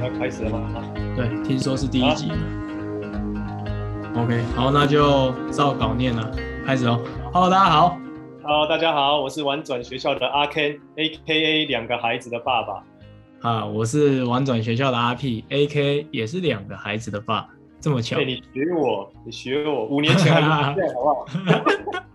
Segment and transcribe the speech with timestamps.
[0.00, 0.82] 要开始了吗？
[1.14, 2.32] 对，听说是第一集。
[4.16, 6.30] OK，好，那就照稿念了，
[6.64, 6.98] 开始哦。
[7.34, 7.98] Hello，大家好。
[8.42, 12.82] Hello，大家好，我是玩转学校的阿 Ken，AKA 两个孩子的爸爸。
[13.42, 17.46] 啊，我是玩转学校的阿 P，AKA 也是两个孩子的爸。
[17.78, 18.16] 这么巧？
[18.16, 22.02] 对，你学我，你学我，五年前还不好不好？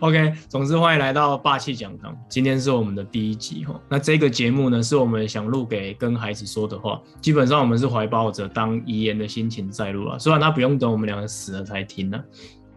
[0.00, 2.16] OK，总之欢迎来到霸气讲堂。
[2.28, 3.74] 今天是我们的第一集哈。
[3.88, 7.02] 那这个节目呢，是我们想录给跟孩子说的话。
[7.20, 12.24] 基本上我们是怀抱着当遗言的心情在录啊，虽然他不用等我们两个死了才听呢、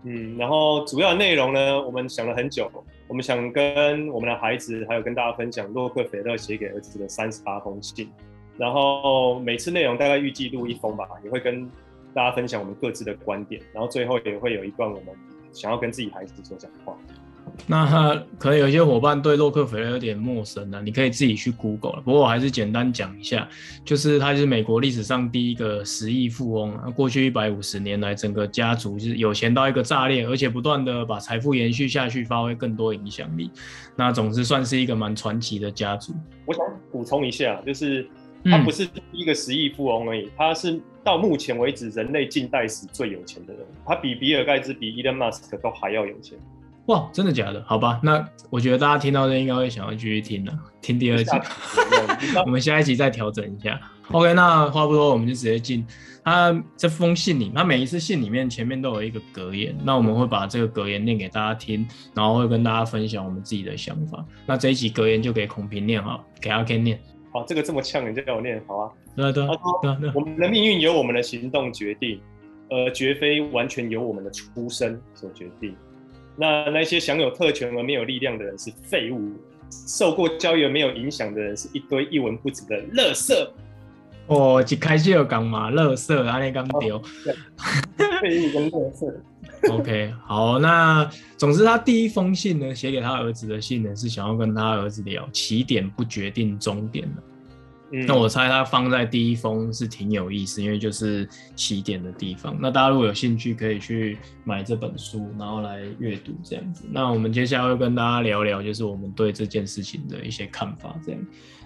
[0.04, 2.72] 嗯，然后主要内容呢，我们想了很久，
[3.08, 8.10] 我们想跟我们的孩子，还有跟大家分享洛克菲勒写给儿子的三十八封信。
[8.58, 11.70] 然后每次内容大概预计录一封吧，也会跟
[12.16, 13.62] 大家分享我们各自的观点。
[13.74, 15.06] 然后最后也会有一段我们。
[15.54, 16.96] 想要跟自己孩子说讲话，
[17.68, 22.02] 那可能有些伙伴对洛克菲勒有点陌生呢，你可以自己去 Google 了。
[22.02, 23.48] 不过我还是简单讲一下，
[23.84, 26.90] 就是他是美国历史上第一个十亿富翁啊。
[26.90, 33.50] 过去一百五十年来，整个家族就是有钱到一个炸裂，而且不断的把财富延续下去，发挥更多影响力。
[33.96, 36.14] 那总之算是一个蛮传奇的家族。
[36.46, 38.08] 我想补充一下，就是
[38.46, 40.82] 他不是第一个十亿富翁而已，他是。
[41.04, 46.38] 到目前为止，人类近代史最有钱的人，他比比尔盖茨、比伊隆马斯克都还要有钱。
[46.86, 47.64] 哇，真的假的？
[47.66, 51.32] 好吧，那我觉得大家听到这应该会想要继续听了，听第二集。
[52.46, 53.82] 我们下一集再调整一下。
[54.12, 55.84] OK，那话不多，我们就直接进
[56.24, 57.52] 他这封信里。
[57.56, 61.84] 他每一次信里面前面都有一个格言，那我们会把这个格言念给大家听，
[62.14, 64.24] 然后会跟大家分享我们自己的想法。
[64.46, 67.00] 那这一集格言就给孔平念哈，给阿 Ken 念。
[67.32, 68.92] 好，这个这么呛，你就叫我念好啊？
[69.16, 72.20] 对对，他说：“我们的命运由我们的行动决定，
[72.70, 75.76] 而绝非完全由我们的出身所决定。
[76.36, 79.32] 那那些享有特权而没有力量的人是废物，
[79.70, 83.34] 受过教育而没有影响的人是一堆一文不值的垃圾。”
[84.28, 87.00] 哦，一开始有讲嘛，垃圾，安尼咁丢，
[88.22, 89.14] 废物跟垃圾。
[89.70, 91.08] OK，好，那
[91.38, 97.22] 总之他第一封信呢，写给他儿子的信呢，是想要跟他儿子聊起点不决定终点的。
[97.92, 102.58] 嗯，那我猜他放在第一封是挺有意思，因为就是起点的地方。
[102.60, 106.86] 那大家如果有兴趣，可以去买这本书，然后来阅读这样子。
[106.90, 111.22] 那我们接下来会跟大家聊聊，就是我们对这件事情的一些看法这样。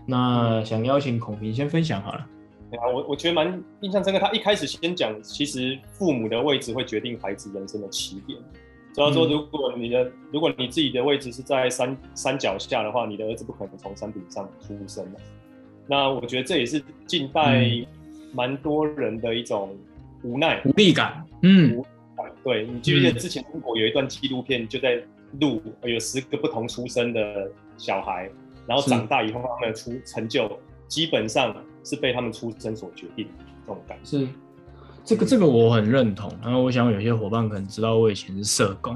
[0.08, 2.28] 那想邀请孔平先分享好了。
[2.72, 4.20] 啊，我我觉得蛮印象深刻。
[4.20, 8.38] 他一开始先讲，其实父母的位置会决定孩子人生的起点。
[8.94, 15.20] 主要说，如果你的、嗯、如果你自己的位置是在山山脚下的话，你的儿子不可能从山顶上出生的。
[15.88, 17.70] 那我觉得这也是近代
[18.34, 19.76] 蛮多人的一种
[20.24, 21.26] 无奈、无力感。
[21.42, 21.84] 嗯，
[22.44, 25.02] 对，你记不记得之前中国有一段纪录片，就在
[25.40, 28.30] 录有十个不同出生的小孩，
[28.68, 31.56] 然后长大以后他们的出成就基本上。
[31.88, 33.28] 是被他们出生所决定
[33.62, 34.18] 这种感觉。
[34.18, 34.28] 是，
[35.06, 36.32] 这个这个我很认同。
[36.42, 38.96] 然后我想有些伙伴可能知道我以前是社工，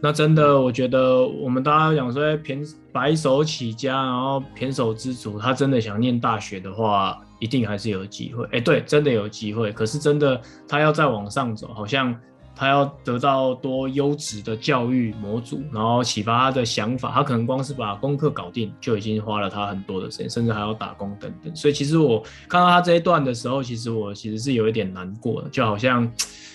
[0.00, 8.44] 那真的我觉得我们大家讲说，偏白手起家，然后偏手知足，他真的想念大学的话，一定还是有机会。
[8.52, 9.70] 哎，对，真的有机会。
[9.72, 12.14] 可是真的他要再往上走，好像。
[12.56, 17.10] 他要得到多优质的教育模组，然后启发他的想法。
[17.10, 21.54] 他可能光是把功课搞定，就已经花了他很多的时间，甚至还要打工等等。
[21.56, 26.10] 所以其实我看到他这一段的时候，其实我其实是有一点难过的，就好像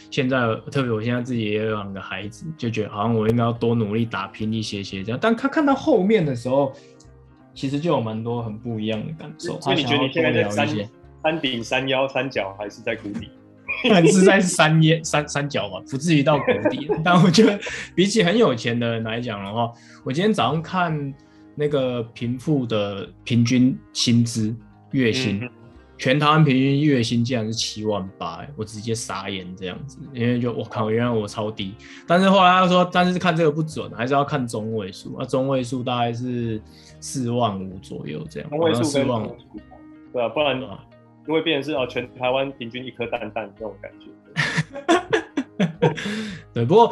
[0.10, 0.38] 现在，
[0.72, 5.20] 特别我现在自己也有两个孩子，就觉得好像我应该要多努力打拼一些些这样。
[5.22, 6.72] 但他看到后面的时候，
[7.54, 9.60] 其实就有蛮多很不一样的感受。
[9.60, 10.68] 所以你觉得你现在在山
[11.22, 13.30] 山顶、山腰、山脚，还是在谷底？
[13.88, 16.90] 但是在山野山山脚吧，不至于到谷底。
[17.04, 17.60] 但我觉得
[17.96, 19.72] 比起很有钱的人来讲的话，
[20.04, 21.14] 我今天早上看
[21.56, 24.56] 那个贫富的平均薪资
[24.92, 25.50] 月薪，嗯、
[25.98, 31.74] 全台湾平均月薪竟然是七万八，我直接傻眼这样子，因为就我靠，原来我超低。
[32.08, 36.62] 但是后来他说，但是看这个不准，还是要看中位数，那中位数大概是
[37.00, 38.50] 四万五左右这样。
[38.50, 39.36] 中位数四万五，
[40.12, 40.60] 对啊，不然。
[41.30, 44.08] 因为变成是哦，全台湾平均一颗蛋蛋这种感觉。
[46.52, 46.92] 对，不过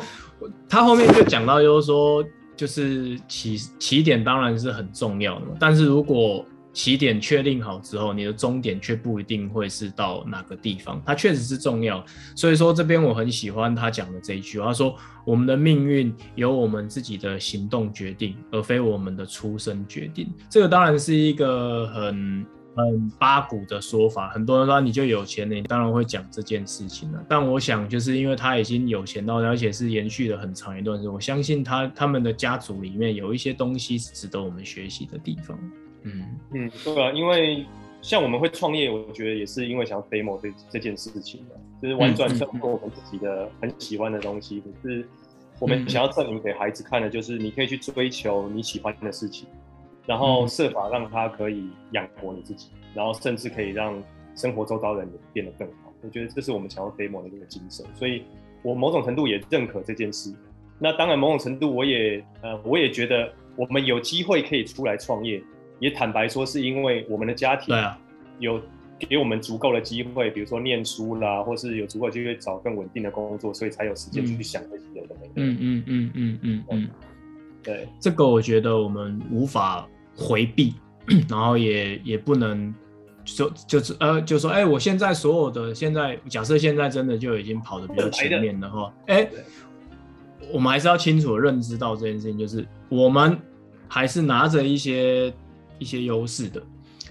[0.69, 2.23] 他后面就讲到，就是说，
[2.55, 11.01] 就是起起点当然是很重要的，但是如果起点确定好之后，你的终点却不一定会是到哪个地方。
[11.03, 12.05] 它确实是重要，
[12.35, 14.95] 所以说这边我很喜欢他讲的这一句，他说
[15.25, 22.45] ：“我们的命运由我们自己的行动决定，而非我们的出生决定。”这个当然是一个很。
[22.85, 27.25] 很八股的说法，很多人说你就有钱了，你当然会讲这件事情了。
[27.27, 35.57] 但我想，就是因为他已经有钱到，而且是延续了很长一段时间，我相信他他们的家族里面有一些东西是值得我们学习的地方。
[36.03, 37.65] 嗯嗯，对啊，因为
[38.01, 44.61] 像我们会创业，我觉得也是因为想要 demo 这这件事情的，就是玩转生活我们自己的很喜欢的东西。
[44.61, 45.05] 可是
[45.59, 49.47] 我们想要证明给孩子看的，就是你可以去追求你喜欢的事情，
[50.07, 54.01] 然后设法让他可以养活你自己，然后甚至可以让
[54.35, 55.93] 生活周遭的人也变得更好。
[56.01, 58.23] 我觉得这是我们想要 demo 的这个精神，所以
[58.63, 60.33] 我某种程度也认可这件事。
[60.79, 65.43] 那当然，某种程度我也呃，我也觉得我们有机会可以出来创业。
[65.79, 67.75] 也坦白说，是因为我们的家庭
[68.39, 68.59] 有
[68.97, 75.15] 给我们足够的机会，比如说念书啦，或是有足够的机会找更稳定的工作，所以才有时间去想这些的。
[75.35, 76.89] 嗯嗯嗯嗯嗯嗯，
[77.63, 79.87] 对，这个我觉得我们无法
[80.17, 80.73] 回避，
[81.29, 82.73] 然后也也不能
[83.23, 89.31] 说就是呃，就说哎、欸，我现在所有的现在假设现在真的就已经跑得比较前面的话，哎、欸，
[90.51, 93.39] 我们还是要清楚的认知到这件事情，就是我们
[93.87, 95.33] 还是拿着一些。
[95.79, 96.59] 一些优势的，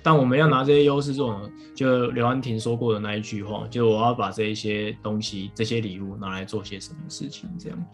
[0.03, 1.49] 但我们要拿这些优势做呢？
[1.73, 7.87] 就刘安婷说过的那一句话，就我要把这一些东西、这些礼物拿来做些什么事情，这样。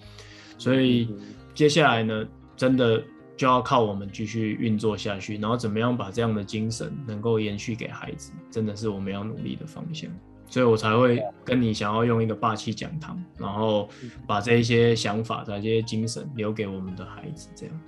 [0.57, 1.11] 所以
[1.55, 2.27] 接下来呢，
[2.57, 3.05] 真的
[3.37, 10.11] 就要靠我们继续运作下去，然后怎么样把这样的精神能够延续给孩子，真的是我们要努力的方向。
[10.47, 13.89] 所以我才会跟你想要用一个霸气讲堂，然后
[14.27, 17.81] 把这一些想法、把这些精神留给我们的孩子，这样。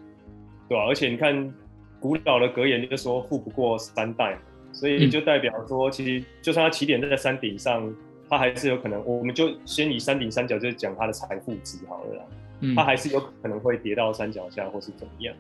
[0.69, 1.53] 对啊，而且你看。
[2.01, 4.39] 古老的格言就说“富不过三代”，
[4.73, 7.91] 所以就代表说，其实就算他起点在山顶上，
[8.35, 9.05] 他还是有可能。
[9.07, 12.25] 我们就先以山顶三角，就是讲他的财富值好了啦。
[12.61, 15.35] 嗯，他还是有可能会跌到山脚下，或是怎么样。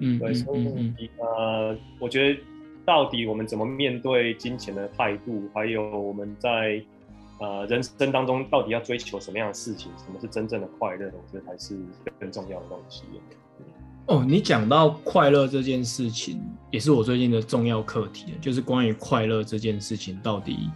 [0.00, 2.40] 嗯，对，所以呃，我觉得
[2.84, 6.82] 到底我们怎么面对金钱的态度，还有我们在
[7.40, 11.78] 呃人生当中到底要追求什么样的事情，什么是真正的快乐，我觉得才是
[12.20, 13.04] 更重要的东西。
[14.06, 20.68] 哦，你讲到快乐这件事情，也是我最近的重要课题，就是关于快乐这件事情到底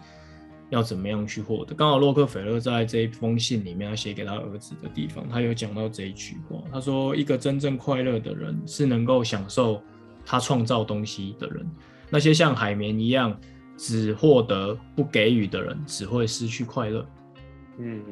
[0.70, 1.74] 要怎么样去获得。
[1.74, 9.80] 刚好洛克菲勒在这一封信里面，他写给他儿子的地方，他有讲到这一句话，他说：“一个真正快乐的人是能够享受
[10.24, 11.68] 他创造东西的人，
[12.10, 13.38] 那些像海绵一样
[13.76, 17.06] 只获得不给予的人，只会失去快乐。”
[17.78, 18.02] 嗯。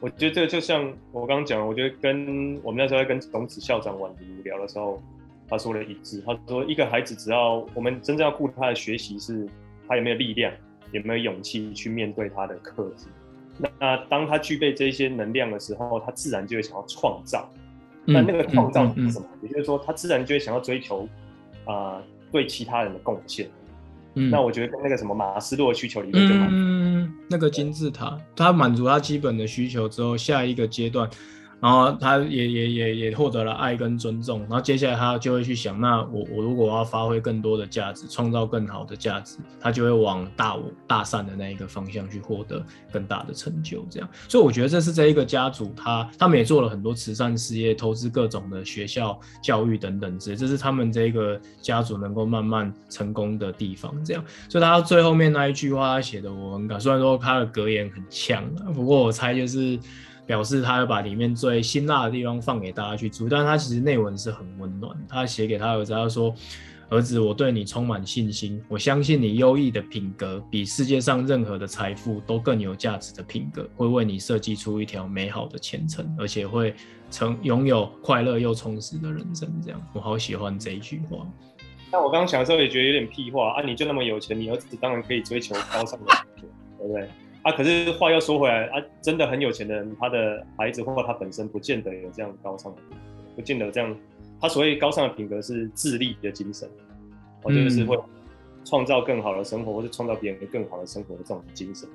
[0.00, 5.02] 我觉得这就像我刚刚讲，我觉得跟我们那时候在跟种子校长婉如聊的时候，
[5.48, 9.48] 他说了一句，他说一个孩子只要我们真正要顾他的学习，是
[9.88, 10.52] 他有没有力量，
[10.94, 13.08] 有没有勇气去面对他的课题。
[13.58, 17.52] 那那当他具备这些能量的时候，他自然就会想要创造。
[18.06, 19.26] 那那个创造是什么？
[19.42, 21.08] 也就是说，他自然就会想要追求
[21.64, 23.48] 啊、呃，对其他人的贡献。
[24.14, 31.10] 嗯、那我觉得跟那个什么马斯洛的需求理论就蛮嗯，那个金字塔，他满足他基本的需求之后，下一个阶段。
[31.64, 42.62] 然后他也也也也获得了爱跟尊重，然后接下来他就会去想，那我我如果要发挥更多的价值，创造更好的价值，他就会往大我大善的那一个方向去获得
[42.92, 44.06] 更大的成就，这样。
[44.28, 54.22] 所以我觉得这是这一个家族他他们也做了很多慈善事业，投资各种的学校教育等等之类，这是他们这一个家族能够慢慢成功的地方，这样。
[54.50, 58.44] 所以他最后面那一句话他写的我很感，虽然说他的格言很呛，
[58.74, 59.80] 不过我猜就是。
[60.26, 64.96] 表示他要把里面最辛辣的地方放给大家去煮，但他其实内文是很温暖。
[65.08, 66.34] 他写给他儿子，他说
[66.88, 76.74] ：“儿子，我对你充满信心，我相信你优异的品格比世界上任何的财富都更有价值的品格，会为你设计出一条美好的前程，而且会
[77.10, 81.26] 成拥有快乐又充实的人生。”这样，我好喜欢这一句话。
[81.92, 83.62] 那我刚刚想的时候也觉得有点屁话啊！
[83.62, 86.06] 你就那么有钱，你儿子当然可以追求高尚的，
[86.78, 87.08] 对不对？
[87.44, 92.96] 啊，可是话又说回来啊，真的很有钱的人，他的孩子或者他本身不见得有这样高尚的品格，
[93.36, 93.96] 不见得这样。
[94.40, 96.68] 他所谓高尚的品格是自立的精神，
[97.42, 97.98] 我觉得是会
[98.64, 101.88] 创造更好的生活，或是创造别人更好的生活的这种精神。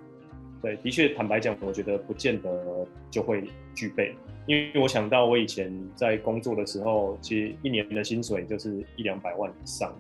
[0.62, 4.14] 对，的确，坦白讲，我觉得不见得就会具备，
[4.46, 9.92] 因为我想到我以前在工作的时候，其实一年的薪水就是一两百万以上，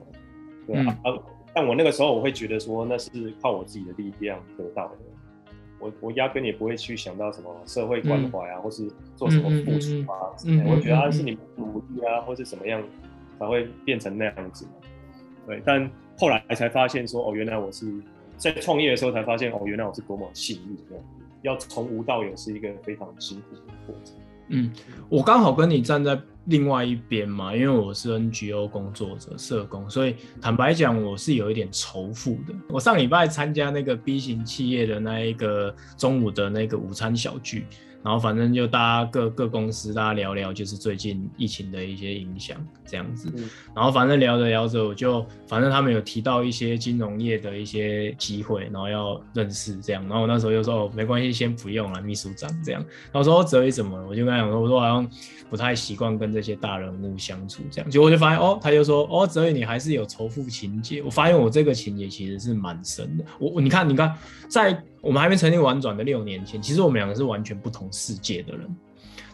[0.67, 1.19] 对啊，嗯、啊，
[1.55, 3.09] 但我那个时候我会觉得说，那是
[3.41, 4.97] 靠我自己的力量得到的。
[5.79, 12.83] 我我压根也不会去想到什么社会关怀啊，嗯、或是做什么付出啊，嗯嗯嗯、我觉得啊是你努力啊，或是怎么样
[13.39, 14.67] 才会变成那样子。
[15.47, 17.85] 对，但后来才发现说，哦，原来我是
[18.37, 20.77] 在创业的时候才发现，哦，原来我是多么幸运，
[21.41, 24.15] 要从无到有是一个非常辛苦的过程。
[24.49, 24.71] 嗯，
[25.07, 32.53] 我刚好跟你站在另外一边嘛，因为我是 NGO 工作者、社工，所以坦白讲，我是有一点仇富的。
[32.69, 37.65] 我上礼拜参加那个 B 型企业的那一个中午的那个午餐小聚。
[38.01, 43.29] 然后反正就大家各各公司大家聊聊，就是最近疫情的一些影响这样子。
[43.75, 50.01] 然后反正聊着聊着，我就反正他们有提到一些金融业的一些机会，然后要认识这样。
[50.03, 52.81] 然后我那时候就说哦，没关系，先不用了，秘书长这样。
[53.11, 54.07] 然后说哲宇怎么了？
[54.07, 55.09] 我就跟他讲说，我说好像
[55.49, 57.89] 不太习惯跟这些大人物相处这样。
[57.89, 61.01] 结果我就发现哦，他就说哦，哲宇你还是有仇富情节。
[61.01, 63.25] 我发现我这个情节其实是蛮深的。
[63.39, 64.15] 我你看你看
[64.47, 64.81] 在。
[65.01, 68.75] 我们还没成立玩转的六年前，其实我们两个是完全不同世界的人。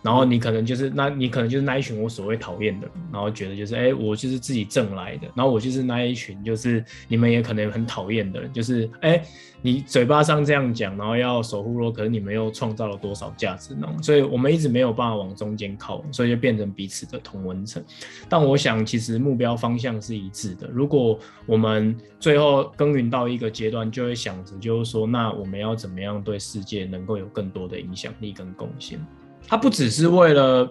[0.05, 5.27] 然后你可能就是那，你可能就是那一群我所谓讨厌的人，然后觉得就是，哎，我就是自己挣来的。
[5.35, 9.19] 然后我就是那一群，就是你们也可能很讨厌的人，就是，哎，
[9.63, 13.87] 你嘴巴上这样讲，然后要守护弱，可是你们又创造了多少价值呢？
[14.03, 17.83] 所以我们一直没有办法往中间靠，所以就变成彼此的同温层。
[18.29, 20.69] 但我想，其实目标方向是一致的。
[20.71, 29.03] 如果我们最后耕耘到一个阶段，就会想着，就是说，那我们要怎么样对世界能够有更多的影响力跟贡献？
[29.47, 30.69] 它不只是为了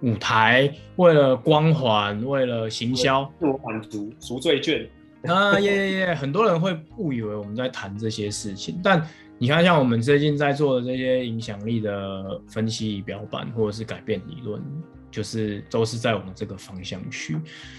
[0.00, 4.88] 舞台，为了光环，为了行销，自我满足、赎罪券
[5.26, 6.14] 啊，耶耶耶！
[6.14, 9.02] 很多人会误以为我们在谈这些事情，但
[9.38, 14.62] 你看，像我们最近在做的这些影响力的分析仪表板，或者是改变理论，
[15.10, 17.36] 就是都是在我们这个方向去。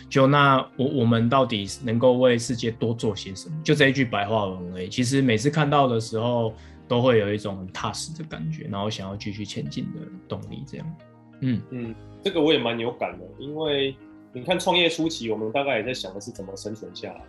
[0.10, 3.56] 就那我我们到底能够为世界多做些什么？
[3.64, 4.90] 就这一句白话文而已。
[4.90, 6.54] 其实每次看到的时候。
[6.88, 10.96] 都会有一种很踏实的感觉，然后想要继续前进的动力，这样。
[11.42, 13.96] 嗯嗯，这个我也蛮有感的，因为
[14.32, 17.22] 你看创业初期，我们大概也在想的是怎么生存下来。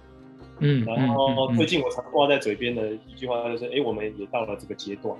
[0.60, 5.16] 嗯，然后最近我常挂在嘴边的一句话就是：哎、嗯嗯嗯，我们也到了这个阶段，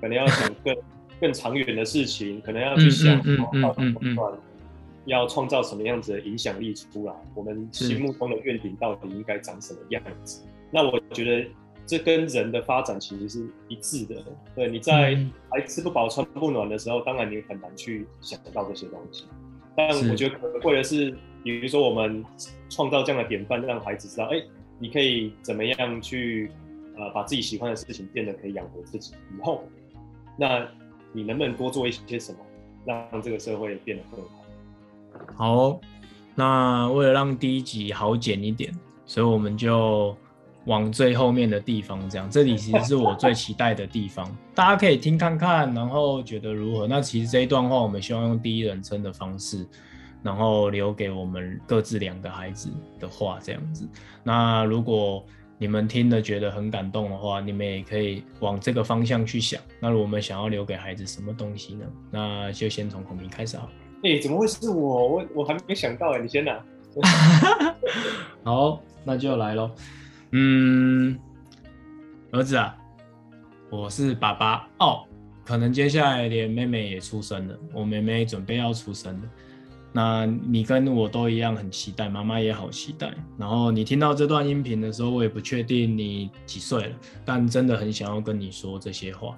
[0.00, 0.76] 可能要想更
[1.20, 4.32] 更长远的事情，可能要去想到什么阶段
[5.06, 10.44] 要创造什么样子的影响力出来，我们心目中的愿景到底应该长什么样子？
[10.72, 11.48] 那我觉得。
[11.90, 14.14] 这跟人的发展其实是一致的。
[14.54, 15.18] 对，你在
[15.50, 19.24] 还吃不饱穿不暖的时候，当然你很难去想到这些东西。
[19.76, 22.24] 但我觉得可贵的是，比如说我们
[22.68, 24.40] 创造这样的典范，让孩子知道，哎，
[24.78, 26.52] 你可以怎么样去
[26.96, 29.14] 呃把自己喜欢的事情变得可以养活自己。
[29.36, 29.64] 以后，
[30.36, 30.64] 那
[31.12, 32.38] 你能不能多做一些什么，
[32.84, 34.24] 让这个社会变得更
[35.34, 35.70] 好？
[35.72, 35.80] 好，
[36.36, 38.72] 那为了让第一集好剪一点，
[39.06, 40.16] 所以我们就。
[40.66, 46.86] 往最后面的地方，这样，这里其实是我最期待的地方，大家可以听看看，然后觉得如何？
[46.86, 49.66] 那其实这一段话，我们希望用第一人称的方式，
[50.22, 53.88] 然后留给我们各自两个孩子的话，这样子。
[54.22, 55.24] 那如果
[55.56, 59.60] 你们听了觉得很感动的话，你们也可以往这个方向去想。
[59.80, 61.86] 那如我们想要留给孩子什么东西呢？
[62.10, 63.68] 那就先从孔明开始好。
[64.02, 65.08] 哎、欸，怎么会是我？
[65.08, 66.58] 我我还没想到哎，你先拿。
[68.44, 69.70] 好，那就来喽。
[70.32, 71.18] 嗯，
[72.30, 72.76] 儿子啊，
[73.68, 75.04] 我是爸爸哦。
[75.44, 79.28] 可能接下来连妹妹也出生了，我妹妹准备要出生了。
[79.92, 83.12] 那你跟我都一样很期待，妈妈也好期待。
[83.36, 89.36] 然后你听到这段音频的时候，我也不确定你几岁了，但真的很想要跟你说这些话。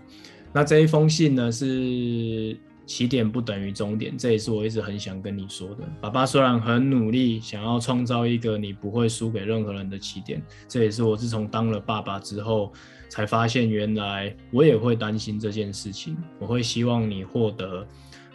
[0.53, 2.57] 那这一封信呢是。
[2.93, 5.79] 起点不等于终点，这也是我一直很想跟你说的。
[5.99, 12.71] 爸爸虽然很努力，想要创造一个你不会输给任何人的起点，这也是我自从当了爸爸之后
[13.09, 16.15] 才发现，原来我也会担心这件事情。
[16.39, 17.87] 我会希望你获得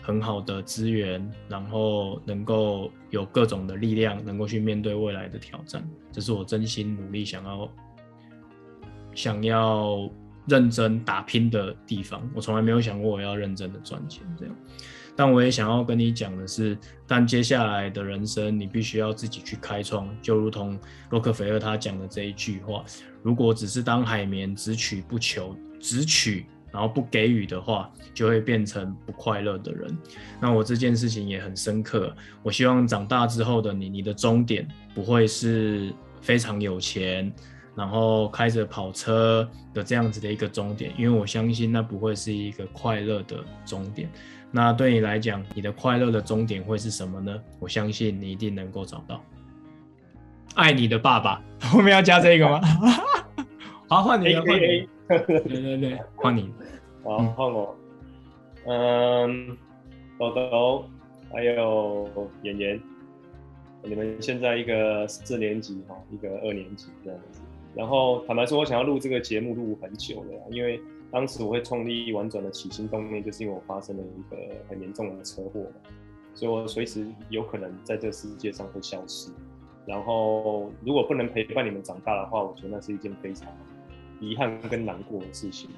[0.01, 5.87] 很好的资源，然后能够有各种的力量，能够去面对未来的挑战。
[6.11, 7.69] 这是我真心努力想要
[9.13, 10.09] 想要。
[10.47, 14.55] 认真打拼的地方，我从来没有想过我要认真的赚钱这样。
[15.15, 16.77] 但我也想要跟你讲的是，
[17.07, 22.83] 但接下来的人生你必须要自己去开创，就如同洛克菲勒他讲的这一句话：
[23.23, 29.97] 如果只是当海绵，只取不求，只取然后不给予的话，就会变成不快乐的人。
[30.39, 32.15] 那我这件事情也很深刻。
[32.43, 37.33] 我希望长大之后的你，你的终点不会是非常有钱。
[37.77, 44.09] 然后开着跑车的这样子的一个终点，因为我相信那不会是一个快乐的终点。
[44.49, 47.39] 那对你来讲，你的快乐的终点会是什么呢？
[47.59, 49.23] 我相信你一定能够找到。
[50.55, 52.59] 爱你的爸爸， 后面要加这个吗？
[53.87, 54.89] 好，换你了，换你。
[55.07, 56.51] 对对对，换你。
[57.03, 57.77] 好，换我。
[58.65, 59.55] 嗯，
[60.17, 60.89] 豆豆，
[61.31, 62.09] 还有
[62.41, 62.81] 妍妍，
[63.83, 67.41] 你们现在一个四年级哈，一个二年级这样子。
[67.77, 70.81] 然后坦白说，我想要录这个节目录很久了，因为
[71.11, 74.35] 当时我会创立玩转的起心动念，就是因为我发生了一个
[74.67, 75.63] 很严重的车祸，
[76.33, 79.29] 所以我随时有可能在这个世界上会消失。
[79.85, 83.47] 然后如果不能陪伴你们长大的话，我觉得那是一件非常
[84.19, 85.69] 遗憾跟难过的事情。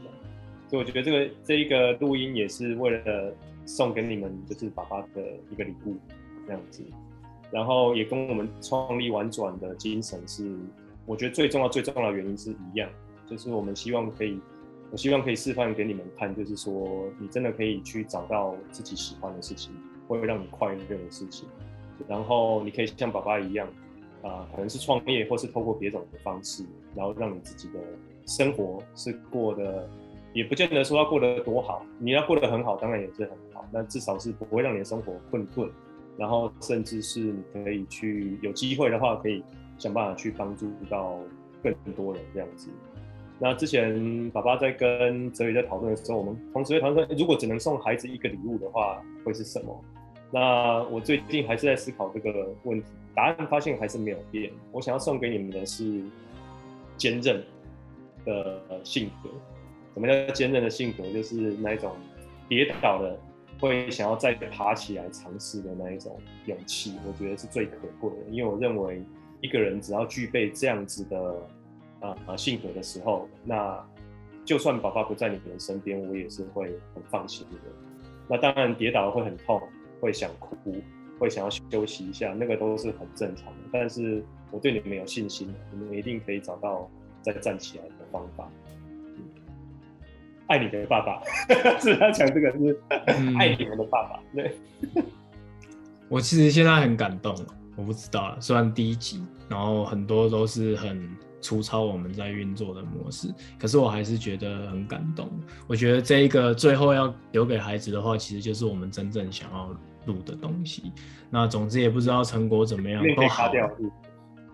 [0.70, 3.34] 所以我觉得这个这一个录音也是为了
[3.66, 5.98] 送给你们，就是爸爸的一个礼物
[6.48, 6.82] 这样子。
[7.52, 10.56] 然后也跟我们创立玩转的精神是，
[11.10, 12.88] 我觉得最重要最重要的原因是一样，
[13.26, 14.40] 就是我们希望可以，
[14.92, 19.74] 我希望可以示范给你们看，就是说你真的可以去找到自己喜欢的事情，
[20.08, 21.50] 会让你快乐的事情，
[22.08, 23.68] 然后你可以像爸爸一样，
[24.22, 26.64] 啊、可能是创业，或是透过别种的方式，
[26.96, 27.80] 然后让你自己的
[28.28, 29.90] 生活是过得，
[30.32, 35.68] 也不见得说要过得多好，你要过得很好，当然也是很好，但至少是不会让你的生活困顿。
[36.18, 39.42] 然后，甚至是你可以去有机会的话，可以
[39.80, 41.18] 想办法去帮助到
[41.64, 42.70] 更多人这样子。
[43.40, 49.84] 那之前爸爸在跟哲宇在讨论的时候，我们同时会讨论，如果只能送孩子一个礼物的话，会是什么？
[50.32, 54.52] 那我最近还是在思考这个问题，答案发现还是没有变。
[54.72, 56.04] 我想要送给你们的是
[56.98, 57.42] 坚韧
[58.26, 59.30] 的性格。
[59.96, 61.04] 什么叫坚韧的性格？
[61.12, 61.94] 就是那一种
[62.48, 63.18] 跌倒了。
[63.62, 68.30] 会想要再爬起来尝试的那一种勇气，我觉得是最可贵的。
[68.32, 69.04] 因为我认为
[69.42, 71.34] 一个人只要具备这样子的
[72.02, 73.82] 啊、呃、性格的时候，那
[74.46, 77.58] 就算爸爸不在你们身边，我也是会很放心的。
[78.28, 79.62] 那当然跌倒了会很痛，
[80.02, 80.56] 会想哭，
[81.20, 83.60] 会想要休息一下，那个都是很正常的。
[83.72, 86.90] 但是我对你们有信心，你们一定可以找到
[87.22, 88.50] 再站起来的方法。
[90.48, 91.22] 爱你的爸爸，
[91.80, 92.80] 是他讲这个是
[93.38, 94.20] 爱你们的爸爸。
[94.34, 94.56] 对，
[96.08, 97.36] 我其实现在很感动，
[97.80, 101.10] 我不知道，虽然第一集，然后很多都是很
[101.40, 105.30] 粗糙我们在运作的模式，可是我还是觉得很感动。
[105.66, 109.70] 我觉得这一个最后要留给孩子的话，其实就是我们真正想要
[110.06, 110.92] 录的东西。
[111.30, 113.50] 那总之也不知道成果怎么样，都好。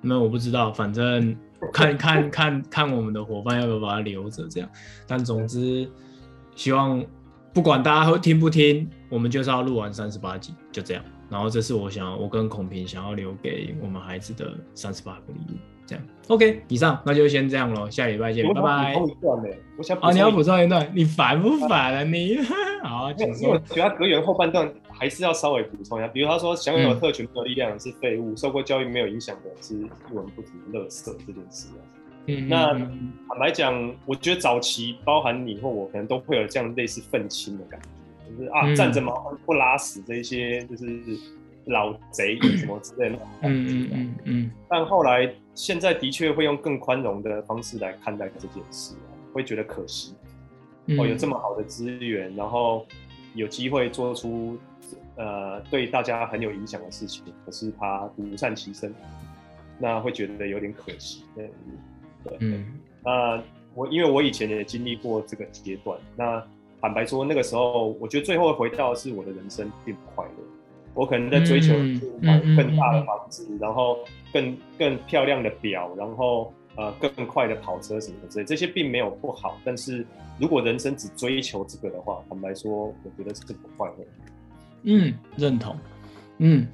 [0.02, 1.36] 那我不知道，反正。
[1.74, 4.70] 看看看看我们的伙伴要不要把它留着，这样。
[5.08, 5.90] 但总之，
[6.56, 7.04] 希望
[7.52, 11.04] 不管大家会听不听，我们就是要录完三十八集，就这样。
[11.30, 16.06] 然后这是我想，我跟孔平想要留给我们孩子的三十八个礼物，这样。
[16.28, 18.96] OK，以上那就先这样喽，下礼拜见，拜拜。
[19.78, 22.38] 我想啊，你要补充一段，你烦不烦啊你？
[22.84, 23.52] 好，请说。
[23.52, 24.72] 我觉得格言后半段。
[24.98, 31.84] 还是要稍微补充一下，比如他说享有特权没有力量是废物，嗯、受过教育没有影响的是一文不值、垃圾这件事啊。
[32.28, 32.68] 嗯，那
[33.28, 37.88] 坦白讲，我觉得早期包含你或我，可能都会有这样类似愤青的感觉，
[38.38, 41.02] 就是啊，嗯、站着茅不拉屎这些，就是
[41.66, 43.48] 老贼什么之类的感觉。
[43.48, 44.52] 嗯嗯嗯，嗯。
[44.70, 50.14] 但后来现在的确会用更宽容的方式来看待这件事啊，会觉得可惜。
[51.00, 52.86] 哦，有这么好的资源，然后
[53.34, 54.58] 有机会做出。
[55.18, 58.94] 呃，对大家很有影响的事情，可是他独善其身，
[59.80, 61.24] 那会觉得有点可惜。
[61.34, 61.50] 对，
[62.26, 62.66] 对，嗯，
[63.02, 63.42] 那
[63.74, 66.46] 我因为我以前也经历过这个阶段，那
[66.82, 70.32] 坦白说，那个时候我觉得最后回到的是我的人生并不快乐。
[70.94, 71.74] 我可能在追求
[72.22, 74.00] 买更大的房子，嗯嗯嗯嗯、然后
[74.32, 79.60] 更更漂亮的表，然后呃更快的跑车什么的之类，这些并没有不好。
[79.66, 80.06] 但是
[80.40, 84.06] 如果人生只追求这个的话，坦白说，我觉得是不快乐。
[84.84, 85.76] 嗯，认同。
[86.38, 86.66] 嗯，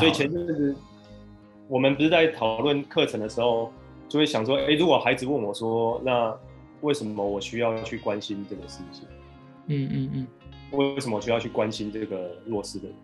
[0.00, 0.74] 所以前阵子
[1.68, 3.70] 我们不是在讨论课程的时候，
[4.08, 6.36] 就会想说，哎、欸，如果孩子问我说，那
[6.80, 9.06] 为什么我需要去关心这个事情？
[9.66, 10.26] 嗯嗯嗯，
[10.78, 12.96] 为什么需要去关心这个弱势的人？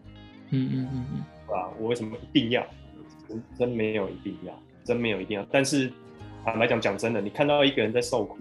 [0.51, 1.71] 嗯嗯嗯嗯，对吧？
[1.79, 2.67] 我为什么一定要？
[3.29, 4.53] 真真没有一定要，
[4.85, 5.47] 真没有一定要。
[5.51, 5.93] 但是
[6.45, 8.39] 坦白讲，讲真的，你看到一个人在受苦，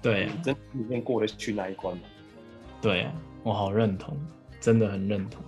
[0.00, 2.02] 对，真里面过得去那一关吗？
[2.80, 4.16] 对，啊我好认同。
[4.60, 5.42] 真的很认同，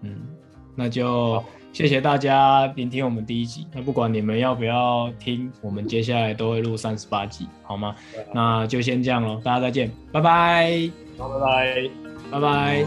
[0.00, 0.26] 嗯，
[0.74, 1.40] 那就
[1.72, 3.66] 谢谢大家聆听我们第一集。
[3.72, 7.94] 那不管你们要不要听，我们接下来都会录三十八集，好吗？
[8.34, 10.90] 那就先这样喽，大家再见，拜拜。
[11.16, 11.90] 好，拜拜，
[12.30, 12.84] 拜拜。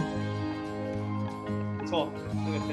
[1.80, 2.10] 不错，
[2.68, 2.73] 这